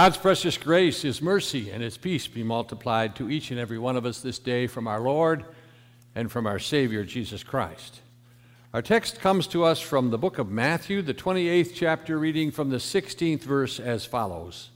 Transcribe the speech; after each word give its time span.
God's 0.00 0.16
precious 0.16 0.56
grace, 0.56 1.02
His 1.02 1.20
mercy, 1.20 1.70
and 1.70 1.82
His 1.82 1.98
peace 1.98 2.26
be 2.26 2.42
multiplied 2.42 3.14
to 3.16 3.28
each 3.28 3.50
and 3.50 3.60
every 3.60 3.78
one 3.78 3.98
of 3.98 4.06
us 4.06 4.22
this 4.22 4.38
day 4.38 4.66
from 4.66 4.88
our 4.88 5.00
Lord 5.00 5.44
and 6.14 6.32
from 6.32 6.46
our 6.46 6.58
Savior, 6.58 7.04
Jesus 7.04 7.42
Christ. 7.42 8.00
Our 8.72 8.80
text 8.80 9.20
comes 9.20 9.46
to 9.48 9.62
us 9.62 9.78
from 9.78 10.08
the 10.08 10.16
book 10.16 10.38
of 10.38 10.50
Matthew, 10.50 11.02
the 11.02 11.12
28th 11.12 11.72
chapter, 11.74 12.18
reading 12.18 12.50
from 12.50 12.70
the 12.70 12.78
16th 12.78 13.42
verse 13.42 13.78
as 13.78 14.06
follows 14.06 14.70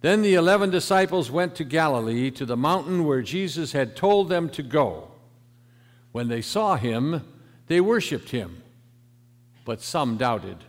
Then 0.00 0.22
the 0.22 0.36
eleven 0.36 0.70
disciples 0.70 1.30
went 1.30 1.54
to 1.56 1.64
Galilee, 1.64 2.30
to 2.30 2.46
the 2.46 2.56
mountain 2.56 3.04
where 3.04 3.20
Jesus 3.20 3.72
had 3.72 3.94
told 3.94 4.30
them 4.30 4.48
to 4.48 4.62
go. 4.62 5.10
When 6.12 6.28
they 6.28 6.40
saw 6.40 6.76
him, 6.76 7.24
they 7.66 7.82
worshiped 7.82 8.30
him, 8.30 8.62
but 9.66 9.82
some 9.82 10.16
doubted. 10.16 10.64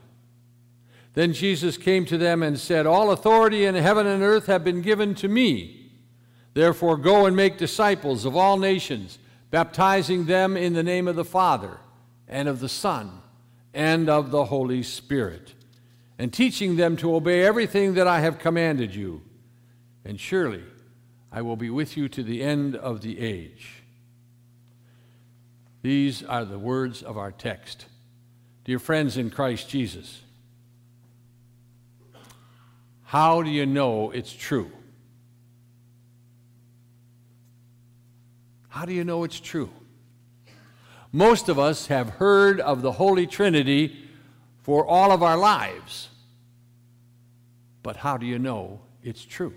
Then 1.20 1.34
Jesus 1.34 1.76
came 1.76 2.06
to 2.06 2.18
them 2.18 2.42
and 2.42 2.58
said, 2.58 2.86
All 2.86 3.12
authority 3.12 3.66
in 3.66 3.76
heaven 3.76 4.08
and 4.08 4.24
earth 4.24 4.46
have 4.46 4.64
been 4.64 4.82
given 4.82 5.16
to 5.16 5.28
me. 5.28 5.92
Therefore, 6.54 6.96
go 6.96 7.26
and 7.26 7.36
make 7.36 7.58
disciples 7.58 8.24
of 8.24 8.38
all 8.38 8.56
nations, 8.56 9.20
baptizing 9.52 10.28
them 10.28 10.56
in 10.56 10.72
the 10.72 10.82
name 10.82 11.10
of 11.10 11.18
the 11.18 11.26
Father, 11.26 11.82
and 12.26 12.48
of 12.48 12.62
the 12.62 12.70
Son, 12.70 13.22
and 13.74 14.08
of 14.08 14.32
the 14.32 14.46
Holy 14.46 14.82
Spirit, 14.82 15.56
and 16.18 16.32
teaching 16.32 16.78
them 16.78 16.96
to 16.96 17.14
obey 17.14 17.44
everything 17.44 17.96
that 17.96 18.08
I 18.08 18.22
have 18.22 18.40
commanded 18.40 18.96
you. 18.96 19.22
And 20.06 20.18
surely 20.18 20.64
I 21.34 21.42
will 21.42 21.58
be 21.58 21.70
with 21.70 21.98
you 21.98 22.08
to 22.08 22.24
the 22.24 22.42
end 22.42 22.78
of 22.78 23.02
the 23.02 23.20
age. 23.20 23.84
These 25.82 26.24
are 26.24 26.46
the 26.46 26.58
words 26.58 27.04
of 27.04 27.18
our 27.18 27.34
text. 27.34 27.88
Dear 28.64 28.80
friends 28.80 29.18
in 29.18 29.30
Christ 29.30 29.68
Jesus, 29.68 30.22
how 33.10 33.42
do 33.42 33.50
you 33.50 33.66
know 33.66 34.12
it's 34.12 34.32
true? 34.32 34.70
How 38.68 38.86
do 38.86 38.94
you 38.94 39.04
know 39.04 39.24
it's 39.24 39.40
true? 39.40 39.72
Most 41.12 41.50
of 41.50 41.58
us 41.58 41.88
have 41.88 42.08
heard 42.12 42.62
of 42.62 42.84
the 42.84 42.92
Holy 42.92 43.26
Trinity 43.26 43.98
for 44.62 44.86
all 44.86 45.12
of 45.12 45.24
our 45.24 45.38
lives. 45.38 46.10
But 47.82 47.96
how 47.96 48.18
do 48.18 48.28
you 48.28 48.38
know 48.38 48.80
it's 49.04 49.26
true? 49.26 49.56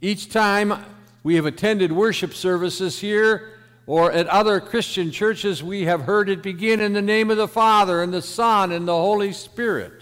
Each 0.00 0.32
time 0.32 0.84
we 1.22 1.36
have 1.36 1.46
attended 1.46 1.92
worship 1.92 2.34
services 2.34 2.98
here 2.98 3.52
or 3.86 4.10
at 4.10 4.26
other 4.26 4.58
Christian 4.58 5.12
churches, 5.12 5.62
we 5.62 5.82
have 5.82 6.00
heard 6.00 6.28
it 6.28 6.42
begin 6.42 6.80
in 6.80 6.92
the 6.92 7.00
name 7.00 7.30
of 7.30 7.36
the 7.36 7.46
Father 7.46 8.02
and 8.02 8.12
the 8.12 8.20
Son 8.20 8.72
and 8.72 8.88
the 8.88 8.96
Holy 8.96 9.32
Spirit. 9.32 9.99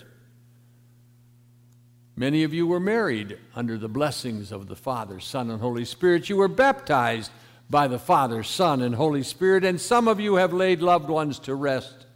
Many 2.18 2.42
of 2.42 2.52
you 2.52 2.66
were 2.66 2.80
married 2.80 3.38
under 3.54 3.78
the 3.78 3.88
blessings 3.88 4.50
of 4.50 4.66
the 4.66 4.74
Father, 4.74 5.20
Son, 5.20 5.50
and 5.50 5.60
Holy 5.60 5.84
Spirit. 5.84 6.28
You 6.28 6.36
were 6.36 6.48
baptized 6.48 7.30
by 7.70 7.86
the 7.86 8.00
Father, 8.00 8.42
Son, 8.42 8.82
and 8.82 8.96
Holy 8.96 9.22
Spirit, 9.22 9.64
and 9.64 9.80
some 9.80 10.08
of 10.08 10.18
you 10.18 10.34
have 10.34 10.52
laid 10.52 10.82
loved 10.82 11.08
ones 11.08 11.38
to 11.38 11.54
rest 11.54 12.06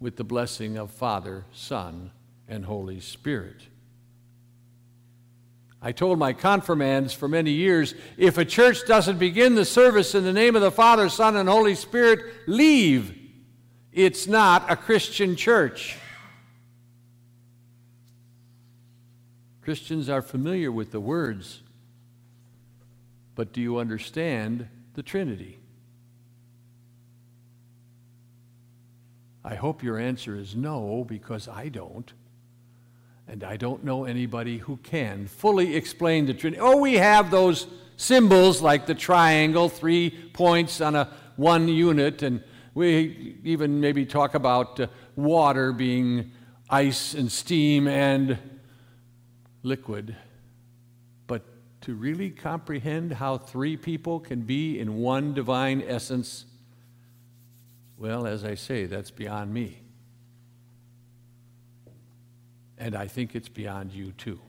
with 0.00 0.16
the 0.16 0.24
blessing 0.24 0.78
of 0.78 0.90
Father, 0.90 1.44
Son, 1.52 2.12
and 2.48 2.64
Holy 2.64 2.98
Spirit. 2.98 3.60
I 5.82 5.92
told 5.92 6.18
my 6.18 6.32
confirmands 6.32 7.12
for 7.12 7.28
many 7.28 7.50
years 7.50 7.94
if 8.16 8.38
a 8.38 8.44
church 8.46 8.86
doesn't 8.86 9.18
begin 9.18 9.54
the 9.54 9.66
service 9.66 10.14
in 10.14 10.24
the 10.24 10.32
name 10.32 10.56
of 10.56 10.62
the 10.62 10.70
Father, 10.70 11.10
Son, 11.10 11.36
and 11.36 11.46
Holy 11.46 11.74
Spirit, 11.74 12.20
leave. 12.46 13.14
It's 13.92 14.26
not 14.26 14.72
a 14.72 14.76
Christian 14.76 15.36
church. 15.36 15.98
Christians 19.64 20.10
are 20.10 20.20
familiar 20.20 20.70
with 20.70 20.90
the 20.92 21.00
words, 21.00 21.62
but 23.34 23.50
do 23.54 23.62
you 23.62 23.78
understand 23.78 24.68
the 24.92 25.02
Trinity? 25.02 25.58
I 29.42 29.54
hope 29.54 29.82
your 29.82 29.98
answer 29.98 30.36
is 30.36 30.54
no, 30.54 31.02
because 31.08 31.48
I 31.48 31.70
don't. 31.70 32.12
And 33.26 33.42
I 33.42 33.56
don't 33.56 33.82
know 33.84 34.04
anybody 34.04 34.58
who 34.58 34.76
can 34.76 35.28
fully 35.28 35.76
explain 35.76 36.26
the 36.26 36.34
Trinity. 36.34 36.60
Oh, 36.60 36.76
we 36.76 36.96
have 36.96 37.30
those 37.30 37.66
symbols 37.96 38.60
like 38.60 38.84
the 38.84 38.94
triangle, 38.94 39.70
three 39.70 40.10
points 40.34 40.82
on 40.82 40.94
a 40.94 41.08
one 41.36 41.68
unit, 41.68 42.22
and 42.22 42.44
we 42.74 43.38
even 43.44 43.80
maybe 43.80 44.04
talk 44.04 44.34
about 44.34 44.78
uh, 44.78 44.88
water 45.16 45.72
being 45.72 46.32
ice 46.68 47.14
and 47.14 47.32
steam 47.32 47.88
and 47.88 48.38
liquid, 49.64 50.14
but 51.26 51.42
to 51.80 51.94
really 51.94 52.30
comprehend 52.30 53.14
how 53.14 53.38
three 53.38 53.76
people 53.76 54.20
can 54.20 54.42
be 54.42 54.78
in 54.78 54.98
one 54.98 55.34
divine 55.34 55.82
essence, 55.86 56.44
well, 57.98 58.26
as 58.26 58.44
I 58.44 58.54
say, 58.54 58.84
that's 58.84 59.10
beyond 59.10 59.52
me. 59.52 59.80
And 62.78 62.94
I 62.94 63.08
think 63.08 63.34
it's 63.34 63.48
beyond 63.48 63.92
you 63.92 64.12
too. 64.12 64.40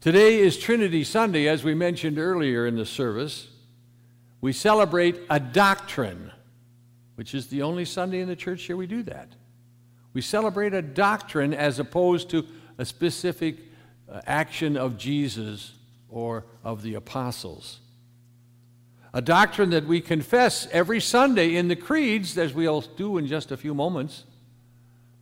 Today 0.00 0.38
is 0.38 0.58
Trinity 0.58 1.04
Sunday, 1.04 1.48
as 1.48 1.64
we 1.64 1.74
mentioned 1.74 2.18
earlier 2.18 2.66
in 2.66 2.76
the 2.76 2.86
service. 2.86 3.48
We 4.40 4.52
celebrate 4.52 5.20
a 5.28 5.40
doctrine, 5.40 6.30
which 7.16 7.34
is 7.34 7.48
the 7.48 7.62
only 7.62 7.84
Sunday 7.84 8.20
in 8.20 8.28
the 8.28 8.36
church 8.36 8.62
here 8.62 8.76
we 8.76 8.86
do 8.86 9.02
that. 9.04 9.32
We 10.12 10.22
celebrate 10.22 10.74
a 10.74 10.82
doctrine 10.82 11.54
as 11.54 11.78
opposed 11.78 12.30
to 12.30 12.46
a 12.78 12.84
specific 12.84 13.56
uh, 14.10 14.20
action 14.26 14.76
of 14.76 14.96
Jesus 14.96 15.72
or 16.08 16.44
of 16.64 16.82
the 16.82 16.94
apostles. 16.94 17.80
A 19.12 19.22
doctrine 19.22 19.70
that 19.70 19.86
we 19.86 20.00
confess 20.00 20.68
every 20.70 21.00
Sunday 21.00 21.56
in 21.56 21.68
the 21.68 21.76
creeds, 21.76 22.36
as 22.36 22.52
we'll 22.52 22.80
do 22.80 23.18
in 23.18 23.26
just 23.26 23.50
a 23.50 23.56
few 23.56 23.74
moments. 23.74 24.24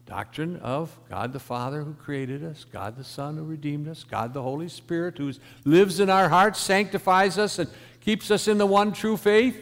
Doctrine 0.07 0.57
of 0.59 0.97
God 1.09 1.33
the 1.33 1.41
Father 1.41 1.83
who 1.83 1.95
created 1.95 2.45
us, 2.45 2.65
God 2.65 2.97
the 2.97 3.05
Son 3.05 3.37
who 3.37 3.45
redeemed 3.45 3.89
us, 3.89 4.05
God 4.05 4.33
the 4.35 4.43
Holy 4.43 4.69
Spirit 4.69 5.19
who 5.19 5.33
lives 5.65 5.99
in 5.99 6.11
our 6.11 6.29
hearts, 6.29 6.61
sanctifies 6.61 7.39
us, 7.39 7.59
and 7.59 7.69
keeps 8.01 8.31
us 8.31 8.47
in 8.47 8.59
the 8.59 8.67
one 8.67 8.93
true 8.93 9.17
faith. 9.17 9.61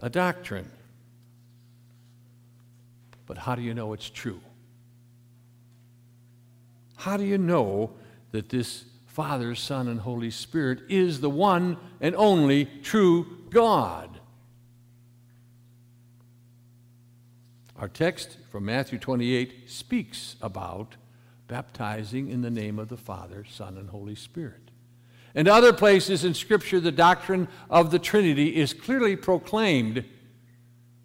A 0.00 0.08
doctrine. 0.08 0.70
But 3.26 3.38
how 3.38 3.54
do 3.54 3.62
you 3.62 3.74
know 3.74 3.92
it's 3.92 4.08
true? 4.08 4.40
How 6.96 7.16
do 7.16 7.24
you 7.24 7.38
know 7.38 7.90
that 8.32 8.48
this 8.48 8.84
Father, 9.06 9.54
Son, 9.54 9.88
and 9.88 10.00
Holy 10.00 10.30
Spirit 10.30 10.80
is 10.88 11.20
the 11.20 11.30
one 11.30 11.76
and 12.00 12.14
only 12.16 12.66
true 12.82 13.44
God? 13.50 14.20
Our 17.78 17.88
text 17.88 18.38
from 18.50 18.64
Matthew 18.64 18.98
28 18.98 19.70
speaks 19.70 20.36
about 20.40 20.96
baptizing 21.46 22.28
in 22.28 22.42
the 22.42 22.50
name 22.50 22.78
of 22.78 22.88
the 22.88 22.96
Father, 22.96 23.44
Son, 23.48 23.76
and 23.76 23.90
Holy 23.90 24.14
Spirit. 24.14 24.70
In 25.34 25.46
other 25.46 25.74
places 25.74 26.24
in 26.24 26.32
Scripture, 26.32 26.80
the 26.80 26.90
doctrine 26.90 27.48
of 27.68 27.90
the 27.90 27.98
Trinity 27.98 28.56
is 28.56 28.72
clearly 28.72 29.16
proclaimed, 29.16 30.04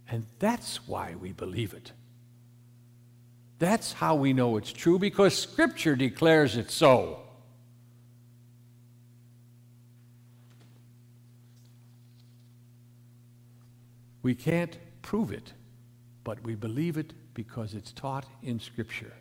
and 0.09 0.25
that's 0.39 0.87
why 0.87 1.15
we 1.15 1.33
believe 1.33 1.73
it. 1.73 1.91
That's 3.61 3.93
how 3.93 4.15
we 4.15 4.33
know 4.33 4.57
it's 4.57 4.73
true 4.73 4.97
because 4.97 5.37
Scripture 5.37 5.95
declares 5.95 6.57
it 6.57 6.71
so. 6.71 7.19
We 14.23 14.33
can't 14.33 14.75
prove 15.03 15.31
it, 15.31 15.53
but 16.23 16.41
we 16.41 16.55
believe 16.55 16.97
it 16.97 17.13
because 17.35 17.75
it's 17.75 17.91
taught 17.91 18.25
in 18.41 18.59
Scripture. 18.59 19.13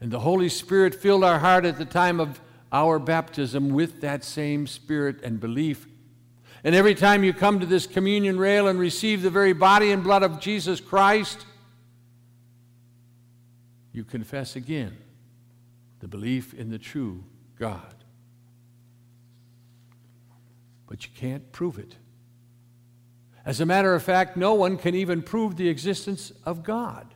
And 0.00 0.10
the 0.10 0.18
Holy 0.18 0.48
Spirit 0.48 0.92
filled 0.92 1.22
our 1.22 1.38
heart 1.38 1.64
at 1.64 1.78
the 1.78 1.84
time 1.84 2.18
of 2.18 2.40
our 2.72 2.98
baptism 2.98 3.68
with 3.68 4.00
that 4.00 4.24
same 4.24 4.66
spirit 4.66 5.22
and 5.22 5.38
belief. 5.38 5.86
And 6.64 6.74
every 6.74 6.96
time 6.96 7.22
you 7.22 7.32
come 7.32 7.60
to 7.60 7.66
this 7.66 7.86
communion 7.86 8.40
rail 8.40 8.66
and 8.66 8.80
receive 8.80 9.22
the 9.22 9.30
very 9.30 9.52
body 9.52 9.92
and 9.92 10.02
blood 10.02 10.24
of 10.24 10.40
Jesus 10.40 10.80
Christ, 10.80 11.46
you 13.92 14.04
confess 14.04 14.56
again 14.56 14.96
the 16.00 16.08
belief 16.08 16.54
in 16.54 16.70
the 16.70 16.78
true 16.78 17.24
God. 17.58 17.94
But 20.86 21.04
you 21.04 21.10
can't 21.14 21.52
prove 21.52 21.78
it. 21.78 21.96
As 23.44 23.60
a 23.60 23.66
matter 23.66 23.94
of 23.94 24.02
fact, 24.02 24.36
no 24.36 24.54
one 24.54 24.76
can 24.76 24.94
even 24.94 25.22
prove 25.22 25.56
the 25.56 25.68
existence 25.68 26.32
of 26.44 26.62
God. 26.62 27.06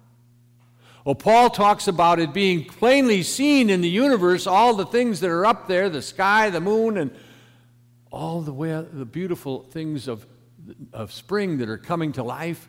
Well, 1.04 1.14
Paul 1.14 1.50
talks 1.50 1.86
about 1.86 2.18
it 2.18 2.32
being 2.32 2.64
plainly 2.64 3.22
seen 3.22 3.68
in 3.68 3.82
the 3.82 3.88
universe, 3.88 4.46
all 4.46 4.74
the 4.74 4.86
things 4.86 5.20
that 5.20 5.30
are 5.30 5.44
up 5.44 5.68
there, 5.68 5.90
the 5.90 6.00
sky, 6.00 6.48
the 6.48 6.60
moon, 6.60 6.96
and 6.96 7.10
all 8.10 8.40
the, 8.40 8.52
way, 8.52 8.70
the 8.90 9.04
beautiful 9.04 9.64
things 9.64 10.08
of, 10.08 10.24
of 10.92 11.12
spring 11.12 11.58
that 11.58 11.68
are 11.68 11.76
coming 11.76 12.12
to 12.12 12.22
life, 12.22 12.68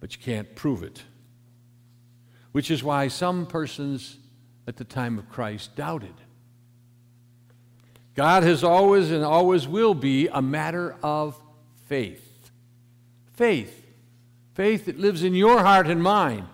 but 0.00 0.16
you 0.16 0.22
can't 0.22 0.56
prove 0.56 0.82
it 0.82 1.02
which 2.58 2.72
is 2.72 2.82
why 2.82 3.06
some 3.06 3.46
persons 3.46 4.16
at 4.66 4.76
the 4.76 4.82
time 4.82 5.16
of 5.16 5.30
Christ 5.30 5.76
doubted. 5.76 6.14
God 8.16 8.42
has 8.42 8.64
always 8.64 9.12
and 9.12 9.24
always 9.24 9.68
will 9.68 9.94
be 9.94 10.26
a 10.26 10.42
matter 10.42 10.96
of 11.00 11.40
faith. 11.86 12.50
Faith. 13.34 13.86
Faith 14.54 14.86
that 14.86 14.98
lives 14.98 15.22
in 15.22 15.34
your 15.34 15.60
heart 15.60 15.86
and 15.86 16.02
mind. 16.02 16.48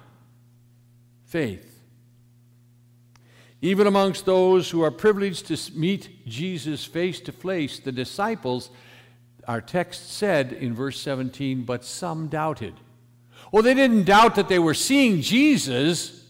Faith. 1.25 1.83
Even 3.63 3.87
amongst 3.87 4.27
those 4.27 4.69
who 4.69 4.83
are 4.83 4.91
privileged 4.91 5.47
to 5.47 5.73
meet 5.73 6.27
Jesus 6.27 6.85
face 6.85 7.19
to 7.21 7.33
face, 7.33 7.79
the 7.79 7.93
disciples, 7.93 8.69
our 9.49 9.63
text 9.63 10.13
said 10.13 10.53
in 10.53 10.75
verse 10.75 11.01
17, 11.01 11.63
but 11.63 11.83
some 11.83 12.29
doubted. 12.29 12.75
Well, 13.55 13.63
they 13.63 13.75
didn't 13.75 14.03
doubt 14.03 14.35
that 14.35 14.49
they 14.49 14.59
were 14.59 14.75
seeing 14.75 15.21
Jesus. 15.21 16.27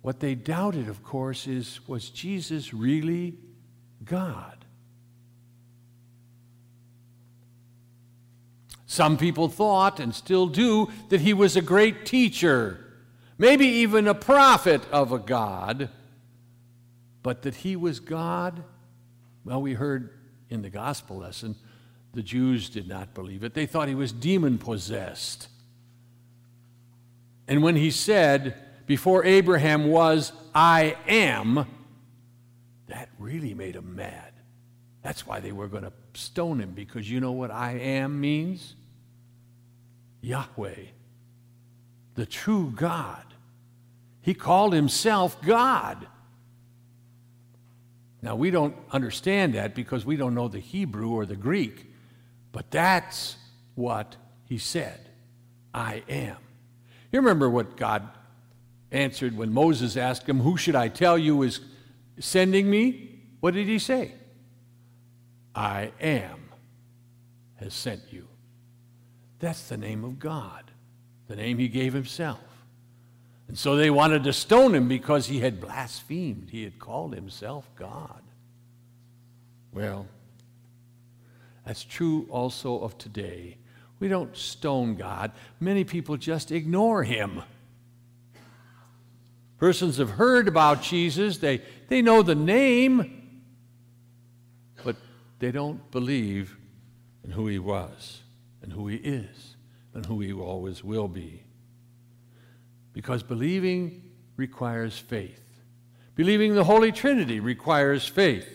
What 0.00 0.20
they 0.20 0.34
doubted, 0.34 0.88
of 0.88 1.04
course, 1.04 1.46
is 1.46 1.86
was 1.86 2.08
Jesus 2.08 2.72
really 2.72 3.34
God. 4.02 4.64
Some 8.86 9.18
people 9.18 9.48
thought, 9.48 10.00
and 10.00 10.14
still 10.14 10.46
do, 10.46 10.90
that 11.10 11.20
he 11.20 11.34
was 11.34 11.56
a 11.56 11.60
great 11.60 12.06
teacher, 12.06 12.94
maybe 13.36 13.66
even 13.66 14.08
a 14.08 14.14
prophet 14.14 14.80
of 14.90 15.12
a 15.12 15.18
God. 15.18 15.90
But 17.22 17.42
that 17.42 17.56
he 17.56 17.76
was 17.76 18.00
God, 18.00 18.64
well, 19.44 19.60
we 19.60 19.74
heard 19.74 20.08
in 20.48 20.62
the 20.62 20.70
gospel 20.70 21.18
lesson, 21.18 21.54
the 22.14 22.22
Jews 22.22 22.70
did 22.70 22.88
not 22.88 23.12
believe 23.12 23.44
it. 23.44 23.52
They 23.52 23.66
thought 23.66 23.88
he 23.88 23.94
was 23.94 24.10
demon 24.10 24.56
possessed. 24.56 25.48
And 27.52 27.62
when 27.62 27.76
he 27.76 27.90
said, 27.90 28.54
Before 28.86 29.26
Abraham 29.26 29.88
was, 29.88 30.32
I 30.54 30.96
am, 31.06 31.66
that 32.86 33.10
really 33.18 33.52
made 33.52 33.76
him 33.76 33.94
mad. 33.94 34.32
That's 35.02 35.26
why 35.26 35.40
they 35.40 35.52
were 35.52 35.68
going 35.68 35.82
to 35.82 35.92
stone 36.14 36.62
him, 36.62 36.70
because 36.70 37.10
you 37.10 37.20
know 37.20 37.32
what 37.32 37.50
I 37.50 37.72
am 37.72 38.22
means? 38.22 38.74
Yahweh, 40.22 40.84
the 42.14 42.24
true 42.24 42.72
God. 42.74 43.22
He 44.22 44.32
called 44.32 44.72
himself 44.72 45.38
God. 45.42 46.06
Now, 48.22 48.34
we 48.34 48.50
don't 48.50 48.76
understand 48.92 49.56
that 49.56 49.74
because 49.74 50.06
we 50.06 50.16
don't 50.16 50.34
know 50.34 50.48
the 50.48 50.58
Hebrew 50.58 51.10
or 51.10 51.26
the 51.26 51.36
Greek, 51.36 51.92
but 52.50 52.70
that's 52.70 53.36
what 53.74 54.16
he 54.46 54.56
said 54.56 54.98
I 55.74 56.02
am. 56.08 56.38
You 57.12 57.20
remember 57.20 57.48
what 57.48 57.76
God 57.76 58.08
answered 58.90 59.36
when 59.36 59.52
Moses 59.52 59.96
asked 59.96 60.28
him, 60.28 60.40
Who 60.40 60.56
should 60.56 60.74
I 60.74 60.88
tell 60.88 61.18
you 61.18 61.42
is 61.42 61.60
sending 62.18 62.68
me, 62.70 63.20
what 63.40 63.54
did 63.54 63.68
he 63.68 63.78
say? 63.78 64.12
I 65.54 65.92
am 66.00 66.40
has 67.56 67.74
sent 67.74 68.00
you. 68.10 68.26
That's 69.38 69.68
the 69.68 69.76
name 69.76 70.04
of 70.04 70.18
God, 70.18 70.70
the 71.28 71.36
name 71.36 71.58
he 71.58 71.68
gave 71.68 71.92
himself. 71.92 72.40
And 73.48 73.58
so 73.58 73.76
they 73.76 73.90
wanted 73.90 74.24
to 74.24 74.32
stone 74.32 74.74
him 74.74 74.88
because 74.88 75.26
he 75.26 75.40
had 75.40 75.60
blasphemed. 75.60 76.48
He 76.50 76.64
had 76.64 76.78
called 76.78 77.14
himself 77.14 77.68
God. 77.76 78.22
Well, 79.72 80.06
that's 81.66 81.84
true 81.84 82.26
also 82.30 82.80
of 82.80 82.96
today. 82.98 83.58
We 84.02 84.08
don't 84.08 84.36
stone 84.36 84.96
God. 84.96 85.30
Many 85.60 85.84
people 85.84 86.16
just 86.16 86.50
ignore 86.50 87.04
him. 87.04 87.40
Persons 89.58 89.98
have 89.98 90.10
heard 90.10 90.48
about 90.48 90.82
Jesus, 90.82 91.38
they, 91.38 91.62
they 91.86 92.02
know 92.02 92.22
the 92.22 92.34
name, 92.34 93.44
but 94.82 94.96
they 95.38 95.52
don't 95.52 95.88
believe 95.92 96.56
in 97.22 97.30
who 97.30 97.46
he 97.46 97.60
was 97.60 98.22
and 98.60 98.72
who 98.72 98.88
he 98.88 98.96
is 98.96 99.54
and 99.94 100.04
who 100.04 100.18
he 100.18 100.32
always 100.32 100.82
will 100.82 101.06
be. 101.06 101.44
Because 102.92 103.22
believing 103.22 104.10
requires 104.36 104.98
faith. 104.98 105.44
Believing 106.16 106.56
the 106.56 106.64
Holy 106.64 106.90
Trinity 106.90 107.38
requires 107.38 108.04
faith. 108.04 108.48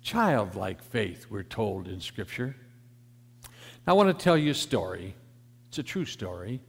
Childlike 0.00 0.82
faith, 0.82 1.26
we're 1.28 1.42
told 1.42 1.86
in 1.86 2.00
Scripture. 2.00 2.56
I 3.86 3.92
want 3.92 4.08
to 4.16 4.24
tell 4.24 4.36
you 4.36 4.50
a 4.50 4.54
story. 4.54 5.14
It's 5.68 5.78
a 5.78 5.82
true 5.82 6.04
story. 6.04 6.60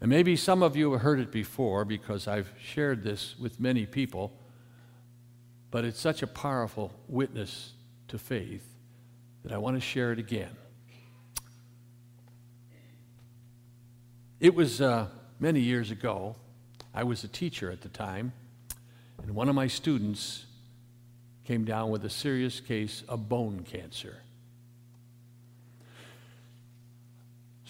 And 0.00 0.08
maybe 0.08 0.36
some 0.36 0.62
of 0.62 0.76
you 0.76 0.92
have 0.92 1.02
heard 1.02 1.18
it 1.18 1.32
before 1.32 1.84
because 1.84 2.28
I've 2.28 2.52
shared 2.62 3.02
this 3.02 3.34
with 3.38 3.58
many 3.58 3.84
people, 3.84 4.32
but 5.70 5.84
it's 5.84 6.00
such 6.00 6.22
a 6.22 6.26
powerful 6.26 6.92
witness 7.08 7.72
to 8.08 8.18
faith 8.18 8.66
that 9.42 9.52
I 9.52 9.58
want 9.58 9.76
to 9.76 9.80
share 9.80 10.12
it 10.12 10.18
again. 10.18 10.56
It 14.38 14.54
was 14.54 14.80
uh, 14.80 15.08
many 15.38 15.60
years 15.60 15.90
ago. 15.90 16.36
I 16.94 17.02
was 17.04 17.24
a 17.24 17.28
teacher 17.28 17.70
at 17.70 17.82
the 17.82 17.88
time, 17.88 18.32
and 19.22 19.34
one 19.34 19.48
of 19.48 19.54
my 19.54 19.66
students 19.66 20.46
came 21.44 21.64
down 21.64 21.90
with 21.90 22.04
a 22.04 22.10
serious 22.10 22.60
case 22.60 23.02
of 23.08 23.28
bone 23.28 23.64
cancer. 23.70 24.22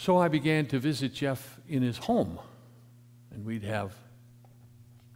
So 0.01 0.17
I 0.17 0.29
began 0.29 0.65
to 0.69 0.79
visit 0.79 1.13
Jeff 1.13 1.61
in 1.69 1.83
his 1.83 1.99
home, 1.99 2.39
and 3.31 3.45
we'd 3.45 3.65
have 3.65 3.93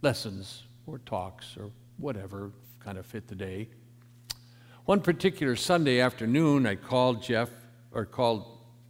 lessons 0.03 0.61
or 0.85 0.99
talks 0.99 1.57
or 1.57 1.71
whatever 1.97 2.51
kind 2.79 2.99
of 2.99 3.05
fit 3.07 3.27
the 3.27 3.33
day. 3.33 3.69
One 4.85 5.01
particular 5.01 5.55
Sunday 5.55 5.99
afternoon, 6.01 6.67
I 6.67 6.75
called 6.75 7.23
Jeff, 7.23 7.49
or 7.93 8.05
called 8.05 8.45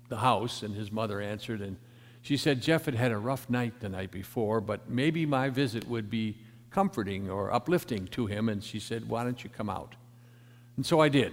the 0.10 0.18
house, 0.18 0.64
and 0.64 0.76
his 0.76 0.92
mother 0.92 1.22
answered, 1.22 1.62
and 1.62 1.78
she 2.22 2.36
said 2.36 2.62
Jeff 2.62 2.84
had 2.84 2.96
had 2.96 3.14
a 3.14 3.18
rough 3.18 3.50
night 3.50 3.80
the 3.80 3.88
night 3.88 4.12
before, 4.12 4.60
but 4.60 4.90
maybe 4.90 5.26
my 5.26 5.48
visit 5.48 5.88
would 5.88 6.10
be 6.10 6.36
comforting 6.72 7.30
or 7.30 7.54
uplifting 7.54 8.06
to 8.08 8.26
him, 8.26 8.50
and 8.50 8.62
she 8.62 8.82
said, 8.82 9.08
Why 9.08 9.24
don't 9.24 9.42
you 9.46 9.50
come 9.50 9.70
out? 9.70 9.96
And 10.76 10.86
so 10.86 11.00
I 11.00 11.08
did. 11.08 11.32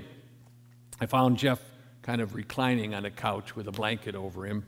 I 1.01 1.07
found 1.07 1.37
Jeff 1.39 1.59
kind 2.03 2.21
of 2.21 2.35
reclining 2.35 2.95
on 2.95 3.05
a 3.05 3.11
couch 3.11 3.55
with 3.55 3.69
a 3.69 3.73
blanket 3.73 4.15
over 4.15 4.45
him. 4.45 4.65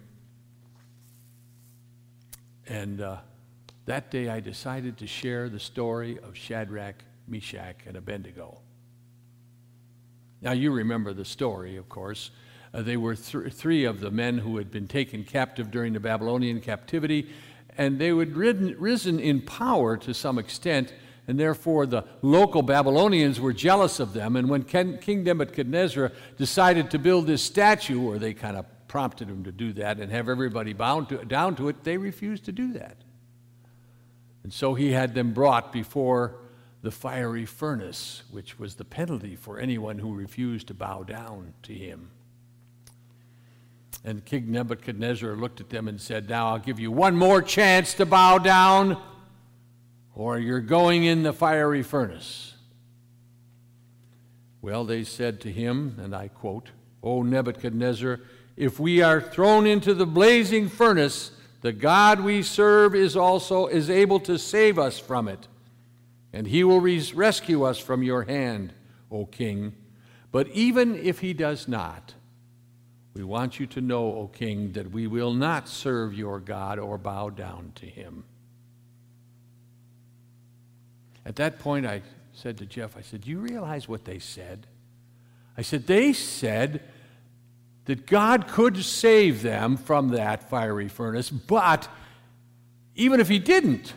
And 2.67 3.00
uh, 3.00 3.19
that 3.87 4.11
day 4.11 4.29
I 4.29 4.41
decided 4.41 4.99
to 4.99 5.07
share 5.07 5.49
the 5.49 5.61
story 5.61 6.19
of 6.19 6.37
Shadrach, 6.37 7.05
Meshach, 7.29 7.76
and 7.87 7.97
Abednego. 7.97 8.61
Now, 10.41 10.53
you 10.53 10.71
remember 10.71 11.12
the 11.12 11.25
story, 11.25 11.76
of 11.76 11.88
course. 11.88 12.31
Uh, 12.73 12.83
they 12.83 12.97
were 12.97 13.14
th- 13.14 13.53
three 13.53 13.85
of 13.85 14.00
the 14.00 14.11
men 14.11 14.38
who 14.38 14.57
had 14.59 14.71
been 14.71 14.87
taken 14.87 15.25
captive 15.25 15.71
during 15.71 15.93
the 15.93 16.00
Babylonian 16.00 16.61
captivity, 16.61 17.31
and 17.76 17.99
they 17.99 18.09
had 18.09 18.37
ridden, 18.37 18.76
risen 18.79 19.19
in 19.19 19.41
power 19.43 19.97
to 19.97 20.14
some 20.14 20.38
extent 20.38 20.93
and 21.26 21.38
therefore 21.38 21.87
the 21.87 22.04
local 22.23 22.62
Babylonians 22.62 23.40
were 23.40 23.52
jealous 23.52 24.00
of 24.00 24.12
them. 24.12 24.37
And 24.37 24.49
when 24.49 24.64
King 24.64 25.25
Nebuchadnezzar 25.25 26.12
decided 26.37 26.90
to 26.90 26.99
build 26.99 27.26
this 27.26 27.43
statue, 27.43 28.02
or 28.02 28.19
they 28.19 28.35
kind 28.35 28.57
of 28.57 28.66
prompted 28.88 29.28
him 29.28 29.45
to 29.45 29.52
do 29.52 29.73
that 29.73 29.99
and 29.99 30.12
have 30.12 30.28
everybody 30.28 30.73
bound 30.73 31.09
to, 31.09 31.25
down 31.25 31.57
to 31.57 31.69
it, 31.69 31.83
they 31.83 31.97
refused 31.97 32.45
to 32.45 32.52
do 32.52 32.73
that. 32.75 32.97
And 34.43 34.52
so 34.52 34.75
he 34.75 34.93
had 34.93 35.14
them 35.14 35.33
brought 35.33 35.73
before 35.73 36.37
the 36.83 36.90
fiery 36.90 37.47
furnace, 37.47 38.23
which 38.31 38.59
was 38.59 38.75
the 38.75 38.85
penalty 38.85 39.37
for 39.37 39.59
anyone 39.59 39.99
who 39.99 40.14
refused 40.14 40.66
to 40.69 40.75
bow 40.75 41.02
down 41.02 41.54
to 41.62 41.73
him. 41.73 42.11
And 44.04 44.23
King 44.23 44.52
Nebuchadnezzar 44.52 45.35
looked 45.35 45.62
at 45.62 45.71
them 45.71 45.88
and 45.88 45.99
said, 45.99 46.28
Now 46.28 46.49
I'll 46.49 46.59
give 46.59 46.78
you 46.78 46.93
one 46.93 47.16
more 47.16 47.40
chance 47.40 47.95
to 47.95 48.04
bow 48.04 48.37
down 48.37 49.00
or 50.14 50.38
you're 50.38 50.61
going 50.61 51.04
in 51.04 51.23
the 51.23 51.33
fiery 51.33 51.83
furnace. 51.83 52.54
Well, 54.62 54.85
they 54.85 55.04
said 55.04 55.40
to 55.42 55.52
him, 55.52 55.99
and 56.00 56.14
I 56.14 56.28
quote, 56.28 56.71
O 57.02 57.23
Nebuchadnezzar, 57.23 58.21
if 58.56 58.80
we 58.80 59.02
are 59.02 59.21
thrown 59.21 59.66
into 59.66 59.92
the 59.92 60.06
blazing 60.06 60.68
furnace, 60.68 61.33
the 61.61 61.73
God 61.73 62.21
we 62.21 62.42
serve 62.42 62.94
is 62.94 63.16
also 63.16 63.66
is 63.66 63.90
able 63.90 64.21
to 64.21 64.38
save 64.38 64.78
us 64.78 64.99
from 64.99 65.28
it, 65.28 65.49
and 66.33 66.47
he 66.47 66.64
will 66.64 66.80
res- 66.80 67.14
rescue 67.14 67.64
us 67.64 67.78
from 67.78 68.02
your 68.02 68.23
hand, 68.23 68.73
O 69.11 69.26
king. 69.26 69.75
But 70.30 70.49
even 70.49 70.97
if 70.97 71.21
he 71.21 71.35
does 71.35 71.68
not, 71.68 72.14
we 73.14 73.23
want 73.23 73.61
you 73.61 73.66
to 73.66 73.80
know, 73.80 74.14
O 74.14 74.28
king, 74.28 74.73
that 74.73 74.90
we 74.90 75.06
will 75.06 75.33
not 75.33 75.68
serve 75.68 76.14
your 76.14 76.40
God 76.40 76.78
or 76.78 76.99
bow 76.99 77.30
down 77.30 77.73
to 77.76 77.87
him. 77.87 78.25
At 81.26 81.37
that 81.37 81.59
point, 81.59 81.87
I 81.87 82.02
said 82.33 82.59
to 82.59 82.66
Jeff, 82.66 82.97
I 82.97 83.00
said, 83.00 83.23
Do 83.23 83.31
you 83.31 83.38
realize 83.38 83.88
what 83.88 84.04
they 84.04 84.19
said? 84.19 84.66
I 85.57 85.62
said, 85.62 85.87
They 85.87 86.12
said 86.12 86.83
that 87.87 88.07
God 88.07 88.49
could 88.49 88.83
save 88.83 89.43
them 89.43 89.76
from 89.76 90.11
that 90.11 90.49
fiery 90.49 90.88
furnace, 90.88 91.31
but 91.31 91.88
Even 92.95 93.21
if 93.21 93.28
he 93.28 93.38
didn't, 93.38 93.95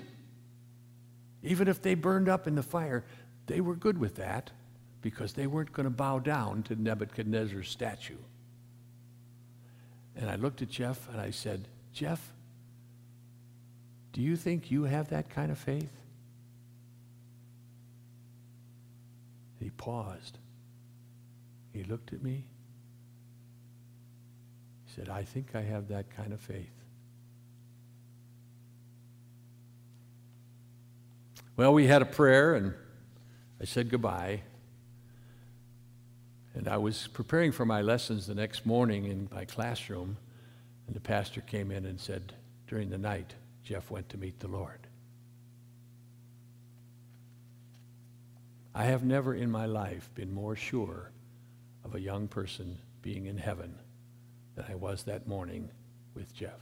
even 1.44 1.68
if 1.68 1.82
they 1.82 1.94
burned 1.94 2.28
up 2.28 2.48
in 2.48 2.56
the 2.56 2.64
fire, 2.64 3.06
they 3.46 3.62
were 3.62 3.76
good 3.76 4.00
with 4.00 4.16
that 4.16 4.52
because 5.02 5.34
they 5.34 5.48
weren't 5.48 5.72
going 5.72 5.86
to 5.86 5.90
bow 5.92 6.20
down 6.20 6.64
to 6.64 6.76
Nebuchadnezzar's 6.76 7.70
statue. 7.70 8.18
And 10.16 10.30
I 10.30 10.36
looked 10.36 10.62
at 10.62 10.70
Jeff 10.70 11.08
and 11.10 11.22
I 11.22 11.30
said, 11.30 11.68
Jeff, 11.94 12.34
do 14.14 14.22
you 14.22 14.36
think 14.36 14.72
you 14.72 14.84
have 14.84 15.10
that 15.10 15.30
kind 15.30 15.52
of 15.52 15.60
faith? 15.60 15.92
He 19.60 19.70
paused. 19.72 20.38
He 21.74 21.84
looked 21.84 22.14
at 22.14 22.22
me. 22.22 22.46
He 24.86 24.94
said, 24.96 25.10
I 25.10 25.24
think 25.24 25.56
I 25.56 25.62
have 25.62 25.88
that 25.90 26.10
kind 26.10 26.34
of 26.34 26.40
faith. 26.40 26.72
Well, 31.56 31.74
we 31.74 31.88
had 31.88 32.02
a 32.02 32.06
prayer, 32.06 32.54
and 32.54 32.74
I 33.60 33.66
said 33.66 33.90
goodbye. 33.90 34.42
And 36.54 36.68
I 36.68 36.78
was 36.78 37.08
preparing 37.08 37.52
for 37.52 37.66
my 37.66 37.82
lessons 37.82 38.28
the 38.28 38.36
next 38.36 38.66
morning 38.66 39.06
in 39.06 39.28
my 39.34 39.46
classroom, 39.46 40.18
and 40.88 40.96
the 40.96 41.00
pastor 41.00 41.42
came 41.42 41.72
in 41.72 41.86
and 41.86 42.00
said, 42.00 42.34
during 42.68 42.90
the 42.90 42.98
night, 42.98 43.36
Jeff 43.64 43.92
went 43.92 44.10
to 44.10 44.18
meet 44.18 44.40
the 44.40 44.48
Lord. 44.48 44.87
I 48.78 48.84
have 48.84 49.04
never 49.04 49.34
in 49.34 49.50
my 49.50 49.66
life 49.66 50.08
been 50.14 50.32
more 50.32 50.56
sure 50.56 51.10
of 51.84 51.96
a 51.96 52.00
young 52.00 52.28
person 52.28 52.78
being 53.02 53.26
in 53.26 53.36
heaven 53.36 53.74
than 54.54 54.66
I 54.70 54.76
was 54.76 55.02
that 55.06 55.28
morning 55.28 55.72
with 56.14 56.32
Jeff. 56.32 56.62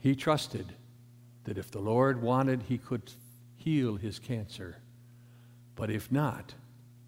He 0.00 0.16
trusted 0.16 0.74
that 1.44 1.56
if 1.56 1.70
the 1.70 1.78
Lord 1.78 2.20
wanted, 2.20 2.64
he 2.64 2.76
could 2.76 3.12
heal 3.54 3.94
his 3.94 4.18
cancer. 4.18 4.78
But 5.76 5.88
if 5.88 6.10
not, 6.10 6.52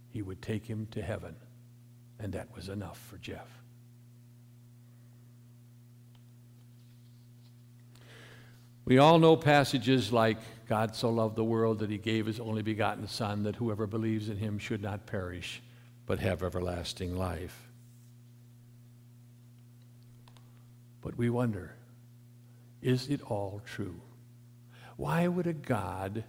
he 0.09 0.23
would 0.23 0.41
take 0.41 0.67
him 0.67 0.87
to 0.93 1.03
heaven. 1.03 1.35
And 2.21 2.33
that 2.35 2.55
was 2.55 2.69
enough 2.69 2.99
for 3.11 3.19
Jeff. 3.19 3.49
We 8.85 8.99
all 8.99 9.19
know 9.19 9.37
passages 9.37 10.13
like 10.13 10.39
God 10.69 10.95
so 10.95 11.11
loved 11.11 11.37
the 11.37 11.45
world 11.45 11.81
that 11.81 11.91
he 11.91 11.99
gave 11.99 12.27
his 12.27 12.41
only 12.41 12.63
begotten 12.63 13.07
Son, 13.07 13.43
that 13.43 13.57
whoever 13.57 13.87
believes 13.87 14.29
in 14.29 14.37
him 14.37 14.59
should 14.59 14.83
not 14.83 15.07
perish, 15.07 15.63
but 16.07 16.19
have 16.21 16.43
everlasting 16.43 17.17
life. 17.17 17.69
But 21.03 21.17
we 21.17 21.31
wonder 21.31 21.75
is 22.83 23.09
it 23.09 23.21
all 23.23 23.61
true? 23.67 24.01
Why 24.97 25.29
would 25.29 25.47
a 25.47 25.53
God 25.53 26.25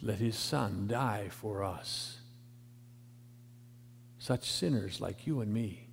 let 0.00 0.18
his 0.18 0.36
Son 0.36 0.86
die 0.88 1.28
for 1.30 1.62
us? 1.62 2.18
Such 4.18 4.50
sinners 4.50 5.00
like 5.00 5.26
you 5.26 5.40
and 5.40 5.52
me. 5.52 5.88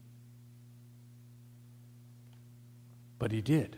But 3.20 3.32
he 3.32 3.42
did 3.42 3.78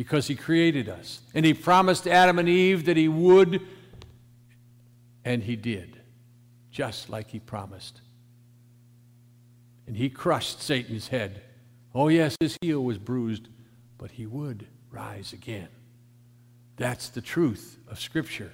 because 0.00 0.28
he 0.28 0.34
created 0.34 0.88
us. 0.88 1.20
And 1.34 1.44
he 1.44 1.52
promised 1.52 2.06
Adam 2.06 2.38
and 2.38 2.48
Eve 2.48 2.86
that 2.86 2.96
he 2.96 3.06
would, 3.06 3.60
and 5.26 5.42
he 5.42 5.56
did, 5.56 6.00
just 6.70 7.10
like 7.10 7.28
he 7.28 7.38
promised. 7.38 8.00
And 9.86 9.94
he 9.94 10.08
crushed 10.08 10.62
Satan's 10.62 11.08
head. 11.08 11.42
Oh, 11.94 12.08
yes, 12.08 12.34
his 12.40 12.56
heel 12.62 12.82
was 12.82 12.96
bruised, 12.96 13.48
but 13.98 14.12
he 14.12 14.24
would 14.24 14.68
rise 14.90 15.34
again. 15.34 15.68
That's 16.78 17.10
the 17.10 17.20
truth 17.20 17.76
of 17.86 18.00
Scripture. 18.00 18.52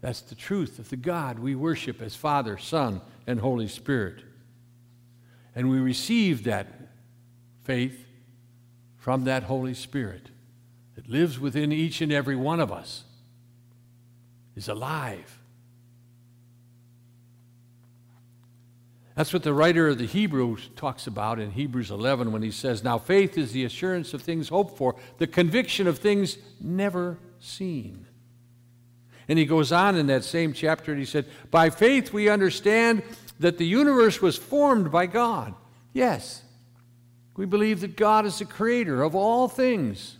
That's 0.00 0.22
the 0.22 0.34
truth 0.34 0.78
of 0.78 0.88
the 0.88 0.96
God 0.96 1.38
we 1.40 1.54
worship 1.54 2.00
as 2.00 2.16
Father, 2.16 2.56
Son, 2.56 3.02
and 3.26 3.38
Holy 3.38 3.68
Spirit. 3.68 4.22
And 5.54 5.68
we 5.68 5.78
receive 5.78 6.44
that 6.44 6.68
faith 7.64 8.06
from 8.96 9.24
that 9.24 9.42
Holy 9.42 9.74
Spirit 9.74 10.30
that 10.96 11.08
lives 11.08 11.38
within 11.38 11.72
each 11.72 12.00
and 12.00 12.12
every 12.12 12.36
one 12.36 12.60
of 12.60 12.72
us, 12.72 13.04
is 14.56 14.68
alive. 14.68 15.38
That's 19.14 19.32
what 19.32 19.44
the 19.44 19.52
writer 19.52 19.88
of 19.88 19.98
the 19.98 20.06
Hebrews 20.06 20.70
talks 20.74 21.06
about 21.06 21.38
in 21.38 21.52
Hebrews 21.52 21.90
11 21.90 22.32
when 22.32 22.42
he 22.42 22.50
says, 22.50 22.82
Now 22.82 22.98
faith 22.98 23.38
is 23.38 23.52
the 23.52 23.64
assurance 23.64 24.12
of 24.12 24.22
things 24.22 24.48
hoped 24.48 24.76
for, 24.76 24.96
the 25.18 25.26
conviction 25.26 25.86
of 25.86 25.98
things 25.98 26.36
never 26.60 27.18
seen. 27.38 28.06
And 29.28 29.38
he 29.38 29.46
goes 29.46 29.70
on 29.72 29.96
in 29.96 30.08
that 30.08 30.24
same 30.24 30.52
chapter 30.52 30.90
and 30.90 30.98
he 30.98 31.06
said, 31.06 31.26
By 31.50 31.70
faith 31.70 32.12
we 32.12 32.28
understand 32.28 33.02
that 33.38 33.58
the 33.58 33.66
universe 33.66 34.20
was 34.20 34.36
formed 34.36 34.90
by 34.90 35.06
God. 35.06 35.54
Yes, 35.92 36.42
we 37.36 37.46
believe 37.46 37.80
that 37.80 37.96
God 37.96 38.26
is 38.26 38.40
the 38.40 38.44
creator 38.44 39.02
of 39.02 39.14
all 39.14 39.48
things. 39.48 40.18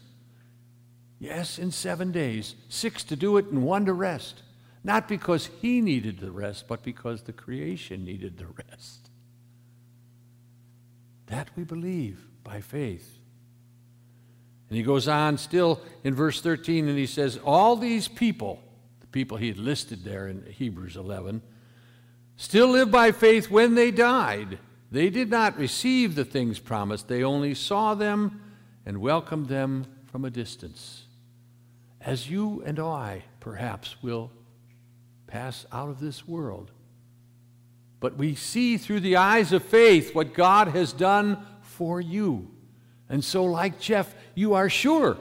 Yes, 1.25 1.59
in 1.59 1.71
seven 1.71 2.13
days, 2.13 2.55
six 2.69 3.03
to 3.05 3.17
do 3.17 3.39
it 3.39 3.47
and 3.47 3.63
one 3.65 3.87
to 3.87 3.95
rest. 3.95 4.43
Not 4.85 5.09
because 5.09 5.49
he 5.63 5.81
needed 5.81 6.19
the 6.19 6.31
rest, 6.31 6.69
but 6.69 6.83
because 6.83 7.23
the 7.23 7.33
creation 7.33 8.05
needed 8.05 8.37
the 8.37 8.49
rest. 8.69 9.09
That 11.29 11.49
we 11.57 11.65
believe 11.65 12.27
by 12.43 12.61
faith. 12.61 13.21
And 14.69 14.77
he 14.77 14.83
goes 14.83 15.09
on 15.09 15.39
still 15.39 15.81
in 16.05 16.15
verse 16.15 16.43
13 16.43 16.89
and 16.89 16.99
he 16.99 17.07
says, 17.07 17.41
All 17.43 17.75
these 17.77 18.07
people, 18.07 18.63
the 19.01 19.07
people 19.07 19.39
he 19.39 19.49
had 19.49 19.57
listed 19.57 20.05
there 20.05 20.29
in 20.29 20.45
Hebrews 20.45 20.97
11, 20.97 21.41
still 22.37 22.69
live 22.69 22.91
by 22.91 23.13
faith 23.13 23.51
when 23.51 23.77
they 23.77 23.91
died. 23.91 24.59
They 24.91 25.09
did 25.09 25.31
not 25.31 25.57
receive 25.57 26.17
the 26.17 26.27
things 26.27 26.59
promised, 26.59 27.09
they 27.09 27.25
only 27.25 27.55
saw 27.55 27.95
them 27.95 28.43
and 28.85 28.99
welcomed 28.99 29.49
them 29.49 29.87
from 30.05 30.27
a 30.27 30.31
distance. 30.31 31.04
As 32.05 32.31
you 32.31 32.63
and 32.67 32.79
I 32.79 33.25
perhaps 33.41 33.97
will 34.03 34.31
pass 35.27 35.67
out 35.73 35.89
of 35.89 36.01
this 36.01 36.29
world. 36.29 36.71
But 37.99 38.17
we 38.17 38.35
see 38.35 38.77
through 38.77 39.01
the 39.01 39.17
eyes 39.17 39.53
of 39.53 39.65
faith 39.65 40.15
what 40.15 40.35
God 40.35 40.69
has 40.69 40.93
done 40.93 41.39
for 41.63 42.01
you. 42.01 42.51
And 43.09 43.25
so, 43.25 43.45
like 43.45 43.81
Jeff, 43.81 44.15
you 44.35 44.55
are 44.55 44.69
sure 44.69 45.17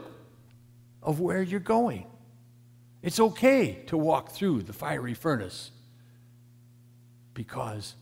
of 1.02 1.20
where 1.20 1.42
you're 1.42 1.60
going. 1.60 2.06
It's 3.02 3.20
okay 3.20 3.84
to 3.88 3.98
walk 3.98 4.32
through 4.32 4.63
the 4.63 4.74
fiery 4.74 5.13
furnace 5.13 5.72
because 7.34 7.96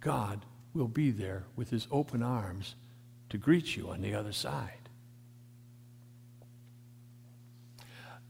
God 0.00 0.44
will 0.72 0.88
be 0.88 1.10
there 1.10 1.44
with 1.56 1.70
his 1.70 1.86
open 1.90 2.22
arms 2.22 2.74
to 3.28 3.38
greet 3.38 3.76
you 3.76 3.90
on 3.90 4.00
the 4.00 4.14
other 4.14 4.32
side. 4.32 4.79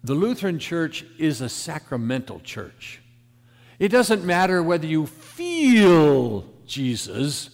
The 0.03 0.15
Lutheran 0.15 0.59
Church 0.59 1.05
is 1.19 1.41
a 1.41 1.49
sacramental 1.49 2.41
church. 2.41 3.01
It 3.79 3.89
doesn't 3.89 4.25
matter 4.25 4.63
whether 4.63 4.87
you 4.87 5.07
feel 5.07 6.47
Jesus. 6.67 7.51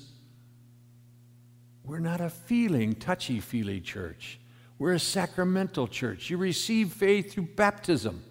We're 1.85 1.99
not 1.99 2.21
a 2.21 2.31
feeling, 2.31 2.95
touchy 2.95 3.41
feely 3.41 3.81
church. 3.81 4.39
We're 4.79 4.93
a 4.93 5.01
sacramental 5.01 5.89
church. 5.89 6.31
You 6.31 6.37
receive 6.37 6.93
faith 6.93 7.33
through 7.33 7.49
baptism. 7.57 8.23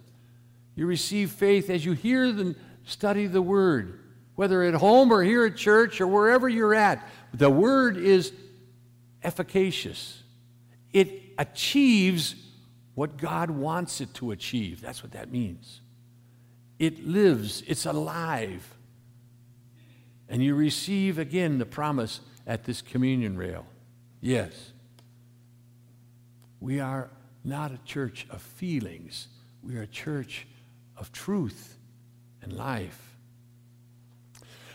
You 0.76 0.86
receive 0.86 1.32
faith 1.32 1.70
as 1.70 1.86
you 1.86 1.94
hear 1.94 2.26
and 2.26 2.56
study 2.84 3.28
the 3.28 3.42
Word, 3.42 4.00
whether 4.36 4.64
at 4.64 4.76
home 4.76 5.12
or 5.12 5.24
here 5.24 5.46
at 5.46 5.56
church 5.56 6.00
or 6.00 6.08
wherever 6.08 6.48
you're 6.48 6.76
at. 6.76 7.06
The 7.34 7.50
Word 7.50 7.98
is 7.98 8.32
efficacious, 9.24 10.22
it 10.94 11.22
achieves 11.38 12.36
what 12.96 13.18
God 13.18 13.52
wants 13.52 14.02
it 14.02 14.14
to 14.16 14.32
achieve. 14.32 14.82
That's 14.82 15.04
what 15.04 15.12
that 15.12 15.32
means. 15.32 15.82
It 16.80 17.06
lives, 17.06 17.62
it's 17.68 17.86
alive. 17.86 18.74
And 20.28 20.44
you 20.44 20.56
receive 20.56 21.20
again 21.20 21.60
the 21.60 21.66
promise 21.66 22.22
at 22.48 22.64
this 22.64 22.82
communion 22.82 23.38
rail. 23.38 23.66
Yes, 24.22 24.72
we 26.60 26.80
are 26.80 27.12
not 27.44 27.72
a 27.72 27.78
church 27.86 28.26
of 28.30 28.42
feelings, 28.42 29.28
we 29.62 29.76
are 29.76 29.84
a 29.84 29.88
church 29.88 30.48
of 30.98 31.12
truth 31.12 31.78
and 32.42 32.54
life. 32.54 33.18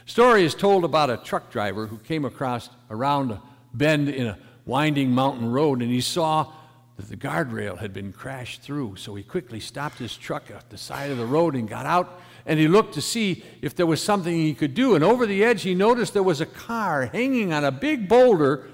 Story 0.04 0.44
is 0.44 0.54
told 0.54 0.84
about 0.84 1.08
a 1.08 1.16
truck 1.16 1.50
driver 1.50 1.86
who 1.86 1.96
came 1.98 2.24
across 2.24 2.68
around 2.90 3.30
a 3.30 3.42
bend 3.72 4.08
in 4.08 4.26
a 4.26 4.38
winding 4.66 5.10
mountain 5.10 5.50
road 5.50 5.82
and 5.82 5.90
he 5.90 6.00
saw 6.00 6.52
that 7.00 7.08
the 7.08 7.16
guardrail 7.16 7.78
had 7.78 7.92
been 7.92 8.12
crashed 8.12 8.60
through. 8.62 8.96
So 8.96 9.14
he 9.14 9.22
quickly 9.22 9.58
stopped 9.58 9.98
his 9.98 10.16
truck 10.16 10.50
at 10.50 10.68
the 10.70 10.78
side 10.78 11.10
of 11.10 11.16
the 11.18 11.26
road 11.26 11.54
and 11.54 11.68
got 11.68 11.86
out 11.86 12.20
and 12.46 12.58
he 12.58 12.68
looked 12.68 12.94
to 12.94 13.02
see 13.02 13.44
if 13.62 13.74
there 13.74 13.86
was 13.86 14.02
something 14.02 14.34
he 14.34 14.54
could 14.54 14.74
do. 14.74 14.94
And 14.94 15.04
over 15.04 15.26
the 15.26 15.44
edge, 15.44 15.62
he 15.62 15.74
noticed 15.74 16.14
there 16.14 16.22
was 16.22 16.40
a 16.40 16.46
car 16.46 17.06
hanging 17.06 17.52
on 17.52 17.64
a 17.64 17.70
big 17.70 18.08
boulder 18.08 18.68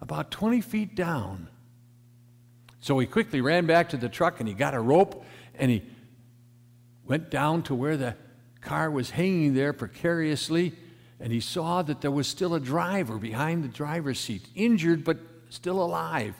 about 0.00 0.30
20 0.30 0.60
feet 0.60 0.94
down. 0.94 1.48
So 2.80 2.98
he 2.98 3.06
quickly 3.06 3.40
ran 3.40 3.66
back 3.66 3.88
to 3.90 3.96
the 3.96 4.08
truck 4.08 4.38
and 4.38 4.48
he 4.48 4.54
got 4.54 4.74
a 4.74 4.80
rope 4.80 5.24
and 5.54 5.70
he 5.70 5.82
went 7.04 7.30
down 7.30 7.62
to 7.64 7.74
where 7.74 7.96
the 7.96 8.16
car 8.60 8.90
was 8.90 9.10
hanging 9.10 9.54
there 9.54 9.72
precariously 9.72 10.72
and 11.18 11.32
he 11.32 11.40
saw 11.40 11.82
that 11.82 12.00
there 12.00 12.10
was 12.10 12.26
still 12.28 12.54
a 12.54 12.60
driver 12.60 13.16
behind 13.16 13.64
the 13.64 13.68
driver's 13.68 14.20
seat, 14.20 14.46
injured 14.54 15.04
but 15.04 15.18
still 15.48 15.82
alive. 15.82 16.34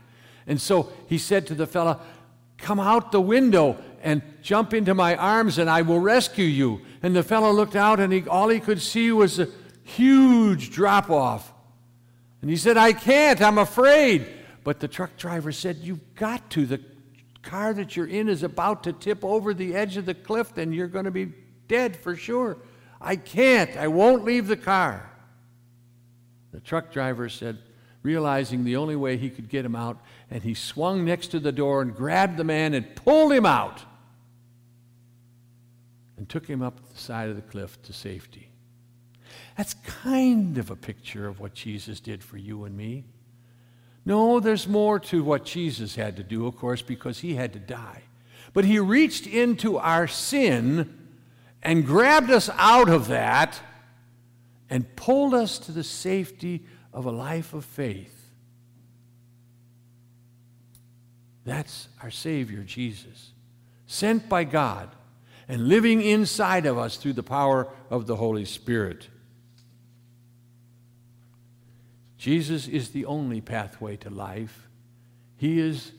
And 0.46 0.60
so 0.60 0.92
he 1.08 1.18
said 1.18 1.46
to 1.48 1.54
the 1.54 1.66
fellow, 1.66 2.00
Come 2.58 2.80
out 2.80 3.12
the 3.12 3.20
window 3.20 3.76
and 4.02 4.22
jump 4.40 4.72
into 4.72 4.94
my 4.94 5.14
arms, 5.16 5.58
and 5.58 5.68
I 5.68 5.82
will 5.82 6.00
rescue 6.00 6.44
you. 6.44 6.80
And 7.02 7.14
the 7.14 7.22
fellow 7.22 7.52
looked 7.52 7.76
out, 7.76 8.00
and 8.00 8.12
he, 8.12 8.26
all 8.28 8.48
he 8.48 8.60
could 8.60 8.80
see 8.80 9.12
was 9.12 9.38
a 9.38 9.48
huge 9.82 10.70
drop 10.70 11.10
off. 11.10 11.52
And 12.40 12.50
he 12.50 12.56
said, 12.56 12.76
I 12.76 12.92
can't, 12.92 13.42
I'm 13.42 13.58
afraid. 13.58 14.26
But 14.64 14.80
the 14.80 14.88
truck 14.88 15.16
driver 15.16 15.52
said, 15.52 15.76
You've 15.78 16.14
got 16.14 16.48
to. 16.50 16.66
The 16.66 16.80
car 17.42 17.74
that 17.74 17.96
you're 17.96 18.06
in 18.06 18.28
is 18.28 18.42
about 18.42 18.84
to 18.84 18.92
tip 18.92 19.24
over 19.24 19.54
the 19.54 19.74
edge 19.74 19.96
of 19.96 20.06
the 20.06 20.14
cliff, 20.14 20.56
and 20.56 20.74
you're 20.74 20.88
going 20.88 21.04
to 21.04 21.10
be 21.10 21.32
dead 21.68 21.96
for 21.96 22.16
sure. 22.16 22.58
I 23.00 23.16
can't. 23.16 23.76
I 23.76 23.88
won't 23.88 24.24
leave 24.24 24.46
the 24.46 24.56
car. 24.56 25.10
The 26.52 26.60
truck 26.60 26.92
driver 26.92 27.28
said, 27.28 27.58
realizing 28.06 28.62
the 28.62 28.76
only 28.76 28.94
way 28.94 29.16
he 29.16 29.28
could 29.28 29.48
get 29.48 29.64
him 29.64 29.74
out, 29.74 30.00
and 30.30 30.44
he 30.44 30.54
swung 30.54 31.04
next 31.04 31.28
to 31.28 31.40
the 31.40 31.50
door 31.50 31.82
and 31.82 31.94
grabbed 31.94 32.36
the 32.36 32.44
man 32.44 32.72
and 32.72 32.94
pulled 32.94 33.32
him 33.32 33.44
out 33.44 33.82
and 36.16 36.28
took 36.28 36.46
him 36.46 36.62
up 36.62 36.78
the 36.92 36.98
side 36.98 37.28
of 37.28 37.34
the 37.34 37.42
cliff 37.42 37.82
to 37.82 37.92
safety. 37.92 38.48
That's 39.56 39.74
kind 39.74 40.56
of 40.56 40.70
a 40.70 40.76
picture 40.76 41.26
of 41.26 41.40
what 41.40 41.52
Jesus 41.52 41.98
did 41.98 42.22
for 42.22 42.36
you 42.36 42.64
and 42.64 42.76
me. 42.76 43.04
No, 44.04 44.38
there's 44.38 44.68
more 44.68 45.00
to 45.00 45.24
what 45.24 45.44
Jesus 45.44 45.96
had 45.96 46.16
to 46.16 46.22
do, 46.22 46.46
of 46.46 46.56
course, 46.56 46.82
because 46.82 47.18
he 47.18 47.34
had 47.34 47.52
to 47.54 47.58
die. 47.58 48.02
But 48.52 48.64
he 48.64 48.78
reached 48.78 49.26
into 49.26 49.78
our 49.78 50.06
sin 50.06 51.08
and 51.60 51.84
grabbed 51.84 52.30
us 52.30 52.48
out 52.56 52.88
of 52.88 53.08
that 53.08 53.60
and 54.70 54.94
pulled 54.94 55.34
us 55.34 55.58
to 55.58 55.72
the 55.72 55.82
safety 55.82 56.64
of 56.96 57.04
a 57.04 57.10
life 57.10 57.52
of 57.52 57.62
faith. 57.62 58.32
That's 61.44 61.88
our 62.02 62.10
Savior, 62.10 62.62
Jesus, 62.62 63.32
sent 63.86 64.30
by 64.30 64.44
God 64.44 64.88
and 65.46 65.68
living 65.68 66.00
inside 66.00 66.64
of 66.64 66.78
us 66.78 66.96
through 66.96 67.12
the 67.12 67.22
power 67.22 67.68
of 67.90 68.06
the 68.06 68.16
Holy 68.16 68.46
Spirit. 68.46 69.08
Jesus 72.16 72.66
is 72.66 72.88
the 72.88 73.04
only 73.04 73.42
pathway 73.42 73.96
to 73.98 74.08
life. 74.08 74.66
He 75.36 75.60
is 75.60 75.92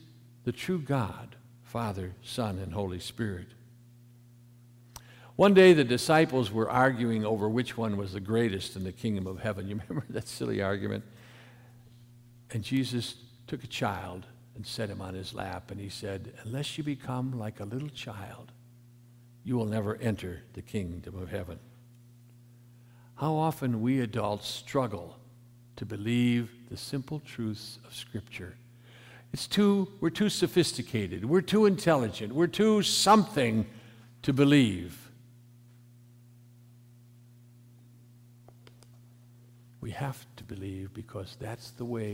the 0.44 0.52
true 0.52 0.80
God, 0.80 1.36
Father, 1.62 2.12
Son, 2.22 2.58
and 2.58 2.72
Holy 2.72 2.98
Spirit. 2.98 3.46
One 5.38 5.54
day 5.54 5.72
the 5.72 5.84
disciples 5.84 6.50
were 6.50 6.68
arguing 6.68 7.24
over 7.24 7.48
which 7.48 7.76
one 7.76 7.96
was 7.96 8.12
the 8.12 8.18
greatest 8.18 8.74
in 8.74 8.82
the 8.82 8.90
kingdom 8.90 9.28
of 9.28 9.38
heaven. 9.38 9.68
You 9.68 9.80
remember 9.88 10.04
that 10.10 10.26
silly 10.26 10.60
argument? 10.60 11.04
And 12.50 12.64
Jesus 12.64 13.14
took 13.46 13.62
a 13.62 13.68
child 13.68 14.26
and 14.56 14.66
set 14.66 14.90
him 14.90 15.00
on 15.00 15.14
his 15.14 15.32
lap, 15.32 15.70
and 15.70 15.80
he 15.80 15.90
said, 15.90 16.32
Unless 16.42 16.76
you 16.76 16.82
become 16.82 17.38
like 17.38 17.60
a 17.60 17.64
little 17.64 17.88
child, 17.90 18.50
you 19.44 19.56
will 19.56 19.64
never 19.64 19.94
enter 19.98 20.42
the 20.54 20.60
kingdom 20.60 21.16
of 21.16 21.30
heaven. 21.30 21.60
How 23.14 23.34
often 23.34 23.80
we 23.80 24.00
adults 24.00 24.48
struggle 24.48 25.18
to 25.76 25.86
believe 25.86 26.50
the 26.68 26.76
simple 26.76 27.20
truths 27.20 27.78
of 27.86 27.94
Scripture. 27.94 28.56
It's 29.32 29.46
too, 29.46 29.86
we're 30.00 30.10
too 30.10 30.30
sophisticated, 30.30 31.24
we're 31.24 31.42
too 31.42 31.66
intelligent, 31.66 32.34
we're 32.34 32.48
too 32.48 32.82
something 32.82 33.66
to 34.22 34.32
believe. 34.32 35.07
We 39.88 39.94
have 39.94 40.26
to 40.36 40.44
believe 40.44 40.92
because 40.92 41.38
that's 41.40 41.70
the 41.70 41.84
way 41.86 42.12